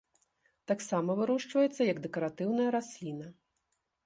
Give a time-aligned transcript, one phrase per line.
[0.71, 3.27] Таксама вырошчваецца як дэкаратыўная расліна.